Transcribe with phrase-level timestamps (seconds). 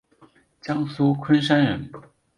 [0.59, 1.91] 江苏昆山人。